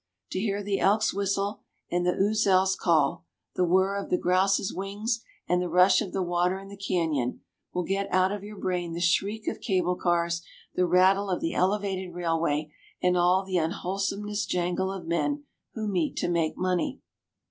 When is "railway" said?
12.15-12.73